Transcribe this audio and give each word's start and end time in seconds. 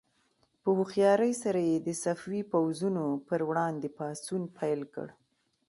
په 0.61 0.69
هوښیارۍ 0.77 1.33
سره 1.43 1.61
یې 1.69 1.77
د 1.87 1.89
صفوي 2.03 2.41
پوځونو 2.51 3.05
پر 3.27 3.39
وړاندې 3.49 3.87
پاڅون 3.97 4.41
پیل 4.57 4.81
کړ. 4.93 5.07